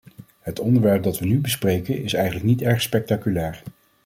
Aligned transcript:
Het 0.39 0.59
onderwerp 0.59 1.03
dat 1.03 1.19
we 1.19 1.25
nu 1.25 1.39
bespreken 1.41 2.03
is 2.03 2.13
eigenlijk 2.13 2.45
niet 2.45 2.61
erg 2.61 2.81
spectaculair. 2.81 3.63